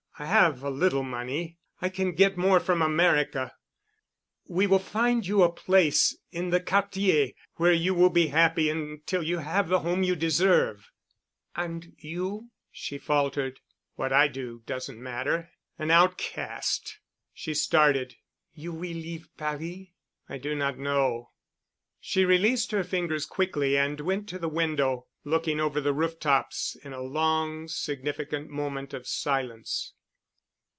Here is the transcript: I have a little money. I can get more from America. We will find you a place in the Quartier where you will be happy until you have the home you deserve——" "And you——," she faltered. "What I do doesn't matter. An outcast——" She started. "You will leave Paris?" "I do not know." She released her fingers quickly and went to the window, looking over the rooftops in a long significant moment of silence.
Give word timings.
I 0.19 0.25
have 0.25 0.61
a 0.61 0.69
little 0.69 1.01
money. 1.01 1.57
I 1.81 1.89
can 1.89 2.11
get 2.11 2.37
more 2.37 2.59
from 2.59 2.83
America. 2.83 3.55
We 4.45 4.67
will 4.67 4.77
find 4.77 5.25
you 5.25 5.41
a 5.41 5.51
place 5.51 6.15
in 6.31 6.51
the 6.51 6.59
Quartier 6.59 7.31
where 7.55 7.73
you 7.73 7.95
will 7.95 8.11
be 8.11 8.27
happy 8.27 8.69
until 8.69 9.23
you 9.23 9.39
have 9.39 9.67
the 9.67 9.79
home 9.79 10.03
you 10.03 10.15
deserve——" 10.15 10.91
"And 11.55 11.95
you——," 11.97 12.51
she 12.71 12.99
faltered. 12.99 13.61
"What 13.95 14.13
I 14.13 14.27
do 14.27 14.61
doesn't 14.67 15.01
matter. 15.01 15.49
An 15.79 15.89
outcast——" 15.89 16.99
She 17.33 17.55
started. 17.55 18.13
"You 18.53 18.73
will 18.73 18.91
leave 18.93 19.27
Paris?" 19.37 19.87
"I 20.29 20.37
do 20.37 20.53
not 20.53 20.77
know." 20.77 21.31
She 21.99 22.25
released 22.25 22.69
her 22.73 22.83
fingers 22.83 23.25
quickly 23.25 23.75
and 23.75 23.99
went 23.99 24.29
to 24.29 24.37
the 24.37 24.47
window, 24.47 25.07
looking 25.23 25.59
over 25.59 25.81
the 25.81 25.93
rooftops 25.95 26.77
in 26.83 26.93
a 26.93 27.01
long 27.01 27.67
significant 27.67 28.51
moment 28.51 28.93
of 28.93 29.07
silence. 29.07 29.93